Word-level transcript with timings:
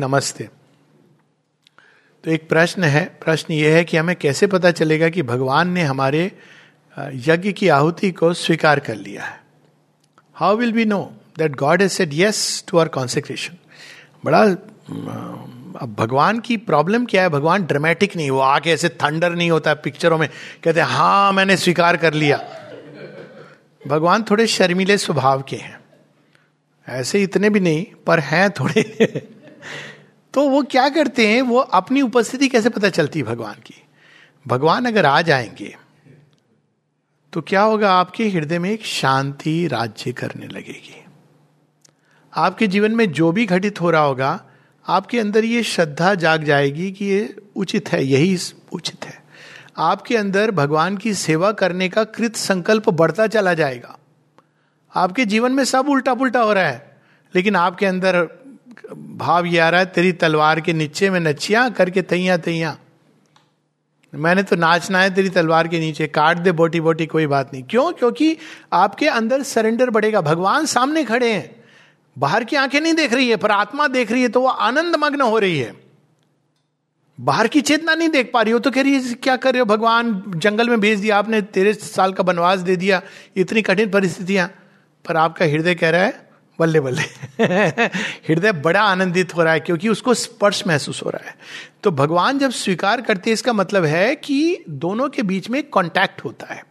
नमस्ते। 0.00 0.48
तो 2.24 2.30
एक 2.30 2.48
प्रश्न 2.48 2.84
है, 2.84 3.04
प्रश्न 3.24 3.52
यह 3.54 3.74
है 3.74 3.84
कि 3.84 3.96
हमें 3.96 4.14
कैसे 4.16 4.46
पता 4.46 4.70
चलेगा 4.70 5.08
कि 5.08 5.22
भगवान 5.22 5.68
ने 5.68 5.82
हमारे 5.82 6.32
यज्ञ 6.96 7.52
की 7.52 7.68
आहुति 7.68 8.10
को 8.10 8.32
स्वीकार 8.32 8.80
कर 8.80 8.94
लिया 8.94 9.24
है? 9.24 9.40
How 10.34 10.56
will 10.56 10.72
be 10.72 10.84
know 10.84 11.00
that 11.38 11.56
God 11.56 11.82
has 11.82 11.92
said 11.92 12.10
yes 12.14 12.64
to 12.68 12.78
our 12.78 12.88
consecration 12.88 13.56
बड़ा 14.24 14.42
अब 14.42 15.94
भगवान 15.98 16.40
की 16.40 16.56
प्रॉब्लम 16.56 17.04
क्या 17.06 17.22
है? 17.22 17.28
भगवान 17.28 17.62
ड्रामेटिक 17.62 18.16
नहीं, 18.16 18.30
वो 18.30 18.40
आके 18.40 18.70
ऐसे 18.70 18.88
थंडर 18.88 19.30
नहीं 19.30 19.50
होता 19.50 19.74
पिक्चरों 19.74 20.18
में, 20.18 20.28
कहते 20.64 20.80
हैं 20.80 20.86
हाँ 20.86 21.32
मैंने 21.32 21.56
स्वीकार 21.56 21.96
कर 21.96 22.14
लिया। 22.14 22.36
भगवान 23.86 24.22
थोड़े 24.22 24.46
शर्मीले 24.46 24.98
स्वभाव 24.98 25.42
के 25.42 25.56
हैं। 25.56 25.78
ऐसे 26.88 27.22
इतने 27.22 27.50
भी 27.50 27.60
नहीं, 27.60 27.84
पर 28.06 28.20
हैं 28.20 28.50
थोड़े। 28.50 28.82
तो 30.34 30.48
वो 30.48 30.62
क्या 30.62 30.88
करते 30.88 31.26
हैं? 31.28 31.42
वो 31.42 31.58
अपनी 31.58 32.02
उपस्थिति 32.02 32.48
कैसे 32.48 32.68
पता 32.68 32.88
चलती 32.88 33.18
है 33.18 33.24
भगवान 33.24 33.54
की? 33.54 33.82
भगवान 34.46 34.84
अगर 34.84 35.06
आ 35.06 35.20
जाएँगे 35.22 35.76
तो 37.32 37.40
क्या 37.40 37.62
होगा? 37.62 37.92
आपके 37.92 38.28
हृदय 38.28 38.58
में 38.58 38.70
एक 38.70 38.84
शांति 38.84 39.66
राज्य 39.66 40.12
करने 40.12 40.46
लगेगी। 40.46 41.04
आपके 42.36 42.66
जीवन 42.66 42.92
में 42.92 43.12
जो 43.12 43.32
भी 43.32 43.46
घटित 43.46 43.80
हो 43.80 43.90
रहा 43.90 44.02
होगा, 44.02 44.44
आपके 44.88 45.20
अंदर 45.20 45.44
ये 45.44 45.62
श्रद्धा 45.62 46.14
जाग 46.14 46.44
जाएगी 46.44 46.92
कि 46.92 47.04
ये 47.04 47.36
उचित 47.56 47.92
है, 47.92 48.04
यही 48.04 48.38
उचित 48.72 49.04
है। 49.04 49.22
आपके 49.78 50.16
अंदर 50.16 50.50
भगवान 50.50 50.96
की 50.96 51.14
सेवा 51.14 51.52
करने 51.52 51.88
का 51.88 52.04
कृत 52.04 52.36
संकल्प 52.36 52.90
बढ़ता 52.90 53.26
चला 53.26 53.54
जाएगा। 53.54 53.98
आपके 54.94 55.24
जीवन 55.24 55.52
में 55.52 55.64
सब 55.64 55.88
उल्टा 55.88 56.14
पुल्टा 56.14 56.42
हो 56.42 56.52
रहा 56.52 56.68
है, 56.68 56.96
लेकिन 57.34 57.56
आपके 57.56 57.86
अंदर 57.86 58.28
भाव 58.94 59.46
ये 59.46 59.58
आ 59.58 59.68
रहा 59.68 59.80
है, 59.80 59.86
तेरी 59.86 60.12
तलवार 60.12 60.60
के 60.60 60.72
नीचे 60.72 61.10
में 61.10 61.20
नचिया 61.20 61.68
करके 61.68 62.02
तैया 62.02 62.36
तैया 62.36 62.76
मैंने 64.12 64.42
तो 64.42 64.56
नाचना 64.56 65.00
है 65.00 65.14
तेरी 65.14 65.28
तलवार 65.28 65.68
के 65.68 65.78
नीचे, 65.80 66.06
काट 66.06 66.38
दे 66.38 66.52
बोटी 66.52 66.80
बोटी 66.80 67.06
कोई 67.06 67.26
बात 67.26 67.52
नहीं। 67.52 67.62
क्यों? 67.62 67.92
क्योंकि 67.92 68.36
आपके 68.72 69.08
अंदर 69.08 69.42
सरेंडर 69.42 69.90
बढ़ेगा। 69.90 70.20
भगवान 70.20 70.66
सामने 70.66 71.04
खड़े 71.04 71.32
हैं। 71.32 71.64
बाहर 72.16 72.44
की 72.44 72.56
आँखें 72.56 72.80
नहीं 72.80 72.94
देख 72.94 73.12
रही 73.12 73.28
है, 73.28 73.36
पर 73.36 73.50
आत्मा 73.50 73.88
देख 73.88 74.12
रही 74.12 74.22
है 74.22 74.28
तो 74.28 74.40
वह 74.40 74.50
आनंद 74.50 74.96
मग्न 74.96 75.20
हो 75.20 75.38
रही 75.38 75.58
है। 75.58 75.74
बाहर 77.18 77.48
की 77.48 77.60
चेतना 77.60 77.94
नहीं 77.94 78.08
देख 78.08 78.30
पा 78.34 78.42
रही 78.42 78.52
हो 78.52 78.58
तो 78.58 78.70
कह 78.70 78.82
रही 78.82 78.92
है, 78.92 79.14
क्या 79.14 79.36
कर 79.36 79.52
रहे 79.52 79.60
हो 79.60 79.66
भगवान? 79.66 80.22
जंगल 80.28 80.68
में 80.68 80.80
भेज 80.80 81.00
दिया 81.00 81.18
आपने 81.18 81.40
तेरह 81.42 81.72
साल 81.72 82.12
का 82.12 82.22
वनवास 82.22 82.60
दे 82.60 82.76
दिया, 82.76 83.02
इतनी 83.36 83.62
कठिन 83.62 83.90
परिस्थितियाँ। 83.90 84.48
पर 85.04 85.16
आपका 85.16 85.44
हृदय 85.44 85.74
कह 85.74 85.90
रहा 85.90 86.04
है 86.04 86.25
बल्ले 86.60 86.80
बल्ले। 86.80 87.02
हृदय 88.28 88.52
बड़ा 88.52 88.82
आनंदित 88.82 89.36
हो 89.36 89.42
रहा 89.42 89.52
है 89.52 89.60
क्योंकि 89.60 89.88
उसको 89.88 90.14
स्पर्श 90.14 90.66
महसूस 90.66 91.02
हो 91.04 91.10
रहा 91.10 91.28
है। 91.28 91.36
तो 91.82 91.90
भगवान 91.90 92.38
जब 92.38 92.50
स्वीकार 92.50 93.00
करते 93.00 93.30
हैं, 93.30 93.34
इसका 93.34 93.52
मतलब 93.52 93.84
है 93.84 94.14
कि 94.14 94.64
दोनों 94.68 95.08
के 95.08 95.22
बीच 95.22 95.50
में 95.50 95.62
कॉन्टैक्ट 95.62 96.24
होता 96.24 96.54
है। 96.54 96.66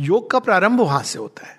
योग 0.00 0.30
का 0.30 0.38
प्रारंभ 0.38 0.80
वहाँ 0.80 1.02
से 1.02 1.18
होता 1.18 1.46
है। 1.46 1.56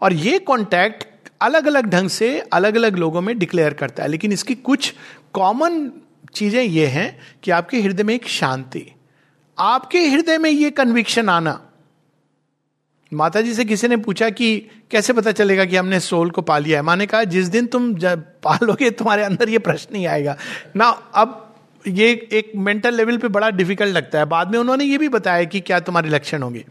और 0.00 0.12
ये 0.12 0.38
कॉन्टैक्ट 0.38 1.28
अलग 1.40 1.66
अलग 1.66 1.86
ढंग 1.86 2.08
से 2.08 2.40
अलग 2.40 2.76
अलग 2.76 2.96
लोगों 2.96 3.20
में 3.20 3.38
डिक्लेयर 3.38 3.74
करता 3.74 4.02
है। 4.02 4.08
लेकिन 4.08 4.32
इसकी 4.32 4.54
कुछ 4.54 4.94
कॉमन 5.32 5.90
चीज़ें 6.34 6.62
ये 6.62 6.86
हैं 6.86 7.18
कि 7.42 7.50
आपके 7.50 7.80
हृदय 7.80 8.02
में 8.02 8.14
एक 8.14 8.28
शांति, 8.28 8.92
आपके 9.58 10.08
हृदय 10.08 10.38
में 10.38 10.50
ये 10.50 10.70
कन्विक्शन 10.70 11.28
आना 11.28 11.69
माता 13.14 13.40
जी 13.40 13.54
से 13.54 13.64
किसी 13.64 13.88
ने 13.88 13.96
पूछा 13.96 14.30
कि 14.30 14.66
कैसे 14.90 15.12
पता 15.12 15.32
चलेगा 15.32 15.64
कि 15.64 15.76
हमने 15.76 16.00
सोल 16.00 16.30
को 16.30 16.42
पा 16.42 16.58
लिया 16.58 16.78
है? 16.78 16.82
माने 16.82 17.06
कहा, 17.06 17.24
जिस 17.24 17.46
दिन 17.46 17.66
तुम 17.66 17.94
पालोगे, 18.16 18.90
तुम्हारे 18.90 19.22
अंदर 19.22 19.48
ये 19.48 19.58
प्रश्न 19.58 19.94
नहीं 19.94 20.06
आएगा। 20.06 20.36
ना, 20.76 20.88
अब 21.14 21.54
ये 21.86 22.28
एक 22.32 22.52
मेंटल 22.56 22.94
लेवल 22.94 23.16
पे 23.16 23.28
बड़ा 23.28 23.50
डिफ़िकल्ट 23.50 23.96
लगता 23.96 24.18
है। 24.18 24.24
बाद 24.24 24.50
में 24.50 24.58
उन्होंने 24.58 24.84
ये 24.84 24.98
भी 24.98 25.08
बताया 25.08 25.44
कि 25.44 25.60
क्या 25.60 25.80
तुम्हारे 25.80 26.08
लक्षण 26.08 26.42
होंगे। 26.42 26.64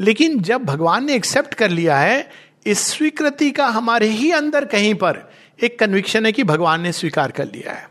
लेकिन 0.00 0.40
जब 0.40 0.64
भगवान 0.64 1.04
ने 1.04 1.14
एक्सेप्ट 1.14 1.54
कर 1.54 1.70
लिया 1.70 1.98
है, 1.98 2.30
इस 2.66 2.78
स्वीकृति 2.78 3.50
का 3.50 3.66
हमारे 3.66 4.06
ही 4.06 4.32
अंदर 4.32 4.64
कहीं 4.64 4.94
पर 4.94 5.32
एक 5.62 5.78
कन्विक्शन 5.78 6.26
है 6.26 6.32
कि 6.32 6.44
भगवान 6.44 6.80
ने 6.80 6.92
स्वीकार 6.92 7.30
कर 7.30 7.44
लिया 7.44 7.72
है। 7.72 7.90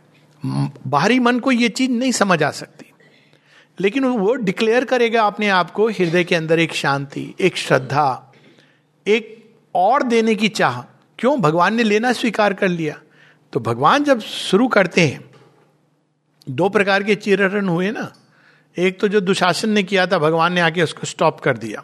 बाहरी 0.87 1.19
मन 1.19 1.39
को 1.39 1.51
ये 1.51 1.69
चीज़ 1.69 1.91
नहीं 1.91 2.11
समझ 2.11 2.43
आ 2.43 2.51
सकती। 2.51 2.91
लेकिन 3.79 4.05
वो 4.05 4.33
डिक्लेयर 4.33 4.85
करेगा 4.85 5.23
अपने 5.23 5.49
आप 5.49 5.71
को, 5.71 5.87
हृदय 5.89 6.23
के 6.23 6.35
अंदर 6.35 6.59
एक 6.59 6.73
शांति, 6.73 7.35
एक 7.39 7.57
श्रद्धा, 7.57 8.33
एक 9.07 9.51
और 9.75 10.03
देने 10.03 10.35
की 10.35 10.47
चाह। 10.47 10.81
क्यों? 11.19 11.41
भगवान 11.41 11.75
ने 11.75 11.83
लेना 11.83 12.13
स्वीकार 12.13 12.53
कर 12.53 12.67
लिया। 12.67 12.99
तो 13.53 13.59
भगवान 13.59 14.03
जब 14.03 14.19
शुरू 14.19 14.67
करते 14.67 15.01
हैं, 15.01 15.31
दो 16.49 16.69
प्रकार 16.69 17.03
के 17.03 17.15
चिरहरण 17.15 17.67
हुए 17.67 17.91
ना। 17.91 18.11
एक 18.77 18.99
तो 18.99 19.07
जो 19.07 19.21
दुशासन 19.21 19.69
ने 19.69 19.83
किया 19.83 20.07
था, 20.07 20.17
भगवान 20.17 20.53
ने 20.53 20.61
आके 20.61 20.83
उसको 20.83 21.07
स्टॉप 21.07 21.39
कर 21.39 21.57
दिया। 21.57 21.83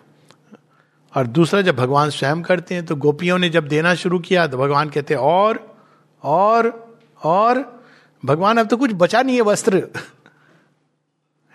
और 1.15 1.27
दूसरा, 1.27 1.61
जब 1.61 1.75
भगवान 1.75 2.09
स्वयं 2.09 2.41
करते 2.41 2.75
हैं 2.75 2.85
तो 2.85 2.95
गोपियों 2.95 3.37
ने 3.39 3.49
जब 3.49 3.67
देना 3.67 3.95
शुरू 3.95 4.19
किया 4.19 4.47
तो 4.47 4.57
भगवान 4.57 4.89
कहते 4.89 5.15
और 5.15 5.77
और 6.23 6.95
और। 7.23 7.77
भगवान, 8.25 8.57
अब 8.57 8.67
तो 8.67 8.77
कुछ 8.77 8.91
बचा 8.93 9.21
नहीं 9.21 9.35
है 9.35 9.41
वस्त्र। 9.41 9.87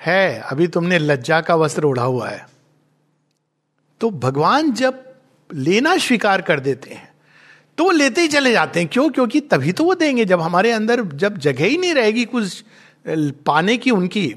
है 0.03 0.41
अभी 0.41 0.67
तुमने 0.67 0.99
लज्जा 0.99 1.41
का 1.41 1.55
वस्त्र 1.55 1.85
उड़ा 1.85 2.03
हुआ 2.03 2.29
है। 2.29 2.47
तो 4.01 4.11
भगवान 4.11 4.73
जब 4.73 5.03
लेना 5.51 5.97
स्वीकार 5.97 6.43
कर 6.43 6.61
देते 6.61 6.91
हैं 6.91 7.11
तो 7.79 7.85
वो 7.85 7.91
लेते 7.91 8.21
ही 8.21 8.29
चले 8.29 8.53
जाते 8.53 8.81
हैं। 8.81 8.89
क्यों? 8.89 9.09
क्योंकि 9.11 9.41
तभी 9.41 9.73
तो 9.73 9.85
वो 9.85 9.95
देंगे। 9.95 10.25
जब 10.25 10.41
हमारे 10.41 10.73
अंदर 10.73 11.03
जब 11.05 11.39
जगह 11.39 11.65
ही 11.65 11.77
नहीं 11.77 11.95
रहेगी 11.95 12.25
कुछ 12.25 12.65
पाने 13.47 13.77
की 13.77 13.91
उनकी 13.91 14.35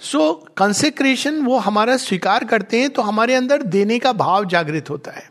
सो 0.00 0.18
so, 0.18 0.52
कंसेक्रेशन 0.56 1.40
वो 1.42 1.58
हमारा 1.58 1.96
स्वीकार 1.96 2.44
करते 2.44 2.80
हैं 2.80 2.90
तो 2.90 3.02
हमारे 3.02 3.34
अंदर 3.34 3.62
देने 3.62 3.98
का 3.98 4.12
भाव 4.12 4.44
जागृत 4.44 4.90
होता 4.90 5.10
है। 5.10 5.30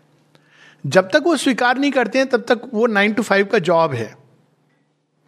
जब 0.84 1.10
तक 1.10 1.24
वो 1.26 1.36
स्वीकार 1.38 1.78
नहीं 1.78 1.92
करते 1.92 2.20
हैं 2.20 2.28
तब 2.30 2.46
तक 2.48 2.62
वो 2.74 2.86
नाइन 2.88 3.14
टू 3.14 3.24
फाइव 3.24 3.46
का 3.46 3.60
जॉब 3.60 3.94
है। 3.94 4.16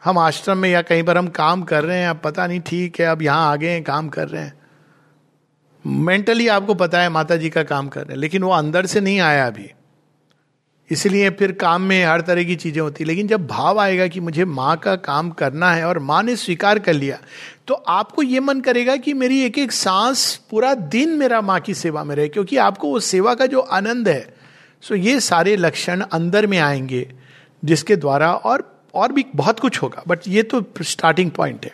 हम 0.04 0.18
आश्रम 0.18 0.58
में 0.58 0.70
या 0.70 0.82
कहीं 0.82 1.04
पर 1.04 1.18
हम 1.18 1.28
काम 1.28 1.62
कर 1.64 1.84
रहे 1.84 1.98
हैं 1.98 2.08
अब 2.08 2.20
पता 2.24 2.48
नहीं, 2.48 2.60
ठीक 2.60 3.00
है, 3.00 3.06
अब 3.06 3.22
यहाँ 3.22 3.52
आ 3.52 3.56
गए 3.56 3.70
हैं, 3.70 3.84
काम 3.84 4.10
कर 4.10 4.28
रहे 4.28 4.42
हैं। 4.42 4.54
मेंटली 5.86 6.48
आपको 6.48 6.74
पता 6.74 7.02
है 7.02 7.10
माता 7.10 7.36
जी 7.36 7.50
का 7.50 7.64
काम 7.64 7.88
कर 7.88 8.02
रहे 8.02 8.14
हैं, 8.14 8.20
लेकिन 8.20 8.44
वो 8.44 8.52
अंदर 8.52 8.86
से 8.86 9.02
नहीं 9.02 9.20
आया 9.20 9.48
अभी। 9.48 9.70
इसलिए 10.90 11.30
फिर 11.30 11.52
काम 11.52 11.82
में 11.82 12.04
हर 12.06 12.22
तरह 12.22 12.44
की 12.44 12.56
चीज़ें 12.56 12.82
होती 12.82 13.04
लेकिन 13.04 13.28
जब 13.28 13.46
भाव 13.48 13.80
आएगा 13.80 14.08
कि 14.08 14.20
मुझे 14.20 14.46
माँ 14.46 14.76
का 14.78 14.96
काम 14.96 15.30
करना 15.32 15.72
है 15.72 15.86
और 15.86 16.00
माँ 16.00 16.22
ने 16.24 16.36
स्वीकार 16.36 16.80
कर 16.80 16.94
लिया 16.94 17.18
तो 17.68 17.74
आपको 17.74 18.24
ये 18.24 18.40
मन 18.40 18.60
करेगा 18.62 18.96
कि 18.96 19.14
मेरी 19.14 19.42
एक 19.42 19.58
एक 19.58 19.72
सांस 19.72 20.36
पूरा 20.52 20.74
दिन 20.74 21.10
मेरा 21.10 21.40
माँ 21.42 21.60
की 21.60 21.74
सेवा 21.74 22.04
में 22.04 22.16
रहे, 22.16 22.28
क्योंकि 22.28 22.58
आपको 22.58 22.92
उस 22.92 23.06
सेवा 23.06 23.34
का 23.36 23.46
जो 23.46 23.60
आनंद 23.60 24.08
है, 24.08 24.34
सो 24.84 24.96
ये 24.96 25.20
सारे 25.20 25.56
लक्षण 25.56 26.02
अंदर 26.02 26.48
में 26.48 26.58
आएँगे, 26.60 27.08
जिसके 27.64 27.96
द्वारा 27.96 28.34
और 28.34 28.70
और 28.94 29.12
भी 29.12 29.26
बहुत 29.36 29.60
कुछ 29.60 29.82
होगा 29.82 30.04
बट 30.08 30.28
ये 30.28 30.44
तो 30.44 30.64
स्टार्टिंग 30.82 31.32
पॉइंट 31.32 31.66
है। 31.66 31.72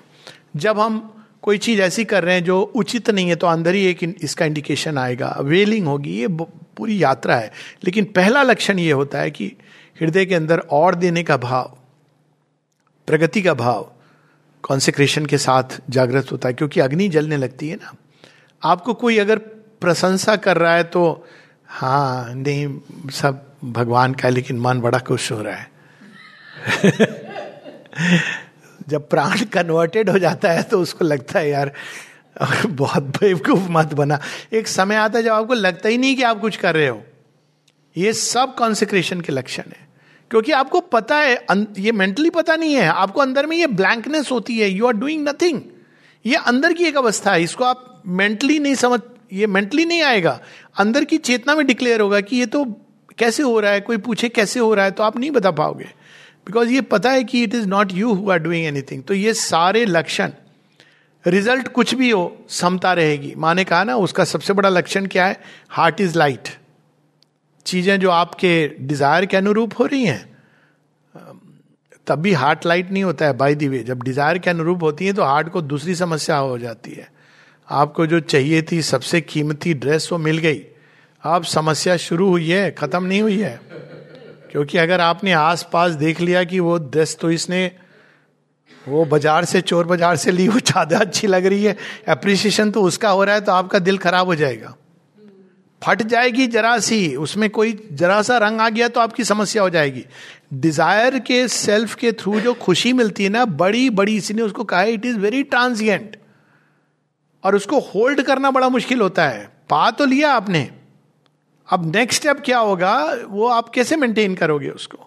जब 0.56 0.80
हम 0.80 1.00
कोई 1.44 1.57
चीज़ 1.57 1.81
ऐसी 1.81 2.03
कर 2.06 2.24
रहे 2.24 2.35
हैं 2.35 2.44
जो 2.44 2.62
उचित 2.62 3.09
नहीं 3.09 3.30
है 3.30 3.35
तो 3.35 3.47
अंदर 3.47 3.75
ही 3.75 3.85
एक 3.85 4.03
इसका 4.22 4.46
इंडिकेशन 4.46 4.97
आएगा। 4.97 5.35
वेलिंग 5.41 5.88
होगी, 5.88 6.19
ये 6.19 6.28
पूरी 6.28 7.02
यात्रा 7.03 7.35
है। 7.35 7.52
लेकिन 7.84 8.06
पहला 8.06 8.44
लक्षण 8.44 8.79
ये 8.79 8.91
होता 8.91 9.19
है 9.19 9.31
कि 9.31 9.52
हृदय 10.02 10.25
के 10.25 10.35
अंदर 10.35 10.59
और 10.72 10.96
देने 10.96 11.24
का 11.24 11.38
भाव, 11.38 11.78
प्रगति 13.08 13.41
का 13.41 13.53
भाव 13.53 13.91
कॉन्सेक्रेशन 14.63 15.25
के 15.25 15.38
साथ 15.38 15.79
जागृत 15.90 16.31
होता 16.31 16.47
है, 16.47 16.53
क्योंकि 16.53 16.79
अग्नि 16.79 17.08
जलने 17.09 17.38
लगती 17.38 17.69
है 17.69 17.75
ना। 17.75 17.96
आपको 18.63 18.94
कोई 18.94 19.18
अगर 19.18 19.38
प्रशंसा 19.81 20.35
कर 20.35 20.58
रहा 20.58 20.74
है 20.75 20.84
तो 20.84 21.25
हाँ 21.69 22.34
नहीं, 22.35 22.79
सब 23.12 23.46
भगवान 23.63 24.13
का 24.13 24.28
है, 24.28 24.34
लेकिन 24.34 24.59
मन 24.59 24.79
बड़ा 24.81 25.00
खुश 25.00 25.31
हो 25.31 25.41
रहा 25.41 25.56
है। 25.56 25.78
जब 28.90 29.09
प्राण 29.09 29.46
कन्वर्टेड 29.46 30.09
हो 30.09 30.20
जाता 30.20 30.52
है 30.52 30.64
तो 30.64 30.82
उसको 30.82 31.06
लगता 31.06 31.40
है, 31.40 31.50
यार, 31.50 31.72
बहुत 32.66 33.03
बेवकूफ़ 33.03 33.70
मत 33.70 33.94
बना। 33.94 34.20
एक 34.53 34.67
समय 34.67 34.96
आता 34.96 35.20
है 35.20 35.23
जब 35.23 35.32
आपको 35.32 35.53
लगता 35.53 35.90
ही 35.90 35.97
नहीं 35.97 36.16
कि 36.16 36.23
आप 36.23 36.40
कुछ 36.40 36.56
कर 36.56 36.76
रहे 36.76 36.88
हो। 36.88 37.03
ये 37.97 38.14
सब 38.14 38.56
कॉन्सेक्रेशन 38.56 39.22
के 39.22 39.34
लक्षण 39.34 39.64
है। 39.64 39.88
क्योंकि 40.32 40.52
आपको 40.52 40.79
पता 40.79 41.17
है 41.17 41.46
ये 41.79 41.91
मेंटली 41.91 42.29
पता 42.29 42.56
नहीं 42.56 42.76
है, 42.76 42.85
आपको 42.85 43.22
अंदर 43.22 43.46
में 43.46 43.58
ये 43.58 43.67
ब्लैंकनेस 43.67 44.32
होती 44.32 44.59
है 44.59 44.70
यू 44.70 44.88
आर 44.88 44.94
डूइंग 44.94 45.28
नथिंग 45.28 45.62
ये 46.26 46.35
अंदर 46.35 46.73
की 46.73 46.84
एक 46.84 46.97
अवस्था 46.97 47.32
है, 47.32 47.44
इसको 47.44 47.64
आप 47.64 48.03
मेंटली 48.08 48.59
नहीं 48.59 48.76
समझ, 48.76 49.00
ये 49.34 49.47
मेंटली 49.47 49.85
नहीं 49.85 50.02
आएगा। 50.02 50.40
अंदर 50.78 51.03
की 51.03 51.17
चेतना 51.17 51.55
में 51.55 51.66
डिक्लेयर 51.67 52.02
होगा 52.02 52.22
कि 52.22 52.38
ये 52.38 52.46
तो 52.46 52.66
कैसे 53.17 53.44
हो 53.44 53.59
रहा 53.59 53.72
है, 53.72 53.82
कोई 53.82 53.97
पूछे 53.97 54.29
कैसे 54.29 54.59
हो 54.59 54.73
रहा 54.73 54.85
है 54.85 54.91
तो 54.91 55.03
आप 55.03 55.17
नहीं 55.17 55.32
बता 55.32 55.52
पाओगे। 55.52 55.98
बिकॉज़ 56.49 56.69
ये 56.69 56.81
पता 56.84 57.09
है 57.11 57.23
कि 57.23 57.41
it 57.43 57.55
is 57.55 57.66
not 57.67 57.91
you 57.93 58.13
who 58.13 58.29
are 58.31 58.40
doing 58.40 58.66
anything 58.66 59.03
तो 59.03 59.13
ये 59.13 59.34
सारे 59.35 59.84
लक्षण 59.85 60.31
रिज़ल्ट 61.25 61.67
कुछ 61.67 61.93
भी 61.96 62.09
हो 62.09 62.46
समता 62.51 62.93
रहेगी। 62.93 63.34
माँ 63.37 63.53
ने 63.55 63.63
कहा 63.63 63.84
ना, 63.84 63.96
उसका 63.97 64.23
सबसे 64.25 64.53
बड़ा 64.53 64.69
लक्षण 64.69 65.05
क्या 65.07 65.25
है? 65.25 65.40
हार्ट 65.69 66.01
इज़ 66.01 66.17
लाइट 66.17 66.49
चीज़ें 67.66 67.99
जो 67.99 68.09
आपके 68.11 68.67
डिज़ायर 68.79 69.25
के 69.25 69.37
अनुरूप 69.37 69.79
हो 69.79 69.85
रही 69.85 70.05
हैं, 70.05 70.25
तब 72.07 72.19
भी 72.19 72.34
हार्ट 72.34 72.66
लाइट 72.66 72.91
नहीं 72.91 73.03
होता 73.03 73.25
है। 73.25 73.34
बाई 73.37 73.55
दी 73.55 73.67
वे 73.67 73.84
जब 73.84 74.03
डिज़ायर 74.03 74.37
के 74.37 74.49
अनुरूप 74.49 74.84
होती 74.84 75.05
है 75.05 75.13
तो 75.13 75.23
हार्ट 75.23 75.49
को 75.49 75.61
दूसरी 75.63 75.95
समस्या 75.95 76.37
हो 76.37 76.57
जाती 76.57 76.91
है। 76.91 77.07
आपको 77.67 78.05
जो 78.07 78.19
चाहिए 78.22 78.61
थी, 78.61 78.81
सबसे 78.84 79.22
कीमती 79.23 79.73
ड्रेस 79.75 80.09
वो 80.11 80.17
मिल 80.19 80.37
गई। 80.40 80.66
अब 81.23 81.43
समस्या 81.45 81.97
शुरू 81.99 82.29
हुई 82.29 82.49
है, 82.49 82.72
खत्म 82.72 83.03
नहीं 83.03 83.22
हुई 83.22 83.40
है। 83.40 83.68
क्योंकि 84.51 84.78
अगर 84.78 85.01
आपने 85.01 85.31
आस 85.34 85.67
पास 85.73 85.91
देख 85.96 86.22
लिया 86.22 86.43
कि 86.43 86.59
वो 86.59 86.78
ड्रेस 86.79 87.17
तो 87.22 87.31
इसने 87.31 87.72
वो 88.72 89.03
बाज़ार 89.05 89.46
से, 89.46 89.61
चोर 89.61 89.85
बाज़ार 89.85 90.16
से 90.16 90.31
ली, 90.31 90.47
वो 90.47 90.59
ज़्यादा 90.59 90.97
अच्छी 90.99 91.28
लग 91.28 91.46
रही 91.46 91.63
है। 91.63 91.75
अप्रिसिएशन 92.09 92.72
तो 92.72 92.81
उसका 92.81 93.09
हो 93.09 93.23
रहा 93.23 93.35
है 93.35 93.41
तो 93.41 93.51
आपका 93.51 93.79
दिल 93.79 93.97
खराब 93.97 94.28
हो 94.28 94.35
जाएगा। 94.35 94.75
फट 95.81 96.01
जाएगी 96.03 96.47
जरा 96.47 96.78
सी, 96.79 97.16
उसमें 97.17 97.49
कोई 97.49 97.78
जरा 97.93 98.22
सा 98.22 98.37
रंग 98.37 98.61
आ 98.61 98.69
गया 98.69 98.87
तो 98.87 98.99
आपकी 98.99 99.23
समस्या 99.23 99.61
हो 99.63 99.69
जाएगी। 99.69 100.05
डिज़ायर 100.55 101.19
के 101.19 101.47
सेल्फ 101.47 101.93
के 101.95 102.11
थ्रू 102.13 102.40
जो 102.40 102.53
खुशी 102.55 102.93
मिलती 102.93 103.23
है 103.23 103.29
ना, 103.29 103.45
बड़ी 103.45 103.90
बड़ी 103.91 104.16
इसी 104.17 104.34
ने 104.34 104.41
उसको 104.41 104.63
कहा 104.63 104.81
इट 104.84 105.05
इज़ 105.05 105.17
वेरी 105.17 105.43
ट्रांसिएंट 105.45 106.17
और 107.43 107.55
उसको 107.55 107.79
होल्ड 107.85 108.22
करना 108.22 108.52
बड़ा 108.52 108.69
मुश्किल 108.69 109.02
होता 109.02 109.28
है। 109.28 109.45
पा 109.69 109.90
तो 109.91 110.05
लिया 110.05 110.34
आपने। 110.34 110.69
अब 111.69 111.85
नेक्स्ट 111.95 112.21
स्टेप 112.21 112.41
क्या 112.45 112.59
होगा? 112.59 112.93
वो 113.29 113.47
आप 113.47 113.69
कैसे 113.69 113.95
मेंटेन 113.95 114.35
करोगे 114.35 114.69
उसको? 114.69 114.97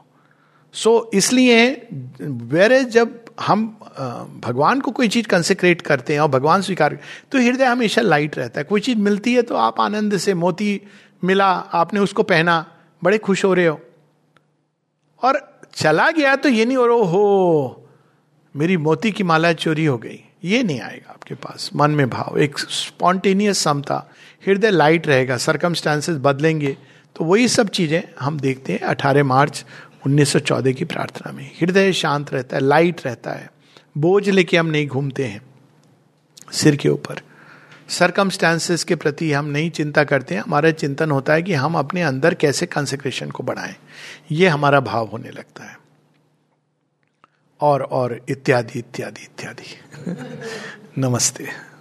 सो 0.75 0.99
so, 0.99 1.17
इसलिए 1.17 1.89
वेरे 2.23 2.83
जब 2.85 3.19
हम 3.41 3.67
भगवान 4.45 4.81
को 4.81 4.91
कोई 4.91 5.09
चीज़ 5.09 5.27
कंसेक्रेट 5.29 5.83
करते 5.83 6.13
हैं 6.13 6.21
और 6.21 6.29
भगवान 6.29 6.63
स्वीकार 6.63 6.99
तो 7.33 7.39
हृदय 7.39 7.65
हमेशा 7.65 8.03
लाइट 8.03 8.39
रहता 8.39 8.61
है। 8.61 8.65
कोई 8.65 8.81
चीज़ 8.81 8.99
मिलती 8.99 9.35
है 9.35 9.43
तो 9.43 9.57
आप 9.57 9.81
आनंद 9.81 10.17
से 10.17 10.35
मोती 10.35 10.81
मिला 11.25 11.51
आपने 11.73 12.01
उसको 12.01 12.23
पहना 12.23 12.65
बड़े 13.05 13.19
खुश 13.19 13.45
हो 13.45 13.55
रहे 13.55 13.67
हो। 13.67 13.81
और 15.23 15.41
चला 15.75 16.11
गया 16.11 16.37
तो 16.37 16.49
ये 16.49 16.65
नहीं 16.65 16.77
हो 16.77 16.87
रहा 16.87 17.11
हो 17.11 17.89
मेरी 18.55 18.77
मोती 18.77 19.13
की 19.13 19.25
माला 19.25 19.53
चोरी 19.53 19.85
हो 19.85 19.99
गई। 19.99 20.21
ये 20.45 20.63
नहीं 20.63 20.81
आएगा 20.81 21.11
आपके 21.11 21.35
पास। 21.35 21.71
मन 21.77 21.91
में 21.91 22.11
भाव। 22.11 22.39
एक 22.39 22.59
स्पॉन्टेनियस 22.59 23.59
समता। 23.59 24.11
हृदय 24.47 24.71
लाइट 24.71 25.07
रहेगा। 25.07 25.37
सरकमस्टांसेस 25.37 26.17
बदलेंगे। 26.21 26.77
तो 27.17 27.25
वही 27.25 27.49
सब 27.49 27.69
चीज़ें 27.69 28.03
हम 28.21 28.41
देखते 28.41 28.73
हैं 28.73 28.81
अठारह 28.81 29.25
मार्च 29.25 29.65
1914 30.07 30.73
की 30.73 30.85
प्रार्थना 30.85 31.33
में। 31.33 31.51
हृदय 31.61 31.93
शांत 31.93 32.33
रहता 32.33 32.57
है 32.57 32.63
लाइट 32.63 33.07
रहता 33.07 33.31
है। 33.31 33.53
बोझ 33.99 34.29
लेके 34.29 34.57
हम 34.57 34.67
नहीं 34.67 34.87
घूमते 34.87 35.25
हैं 35.25 35.43
सिर 36.53 36.77
के 36.77 36.89
ऊपर। 36.89 37.21
सरकमस्टांसेस 37.89 38.85
के 38.85 38.97
प्रति 38.97 39.33
हम 39.33 39.45
नहीं 39.45 39.71
चिंता 39.71 40.05
करते 40.05 40.35
हैं। 40.35 40.43
हमारा 40.43 40.71
चिंतन 40.71 41.11
होता 41.11 41.33
है 41.33 41.43
कि 41.43 41.55
हम 41.55 41.75
अपने 41.75 42.03
अंदर 42.03 42.35
कैसे 42.35 42.67
कंसेक्रेशन 42.67 43.31
को 43.31 43.43
बढ़ाएँ। 43.43 43.75
ये 44.31 44.49
हमारा 44.49 44.81
भाव 44.81 45.07
होने 45.07 45.31
लगता 45.31 45.65
है। 45.65 45.82
और 47.63 47.83
और 47.83 48.21
इत्यादि 48.29 48.79
इत्यादि 48.79 49.23
इत्यादि। 49.23 49.71
नमस्ते। 50.99 51.72